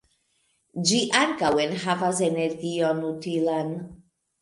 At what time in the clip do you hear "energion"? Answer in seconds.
2.31-3.07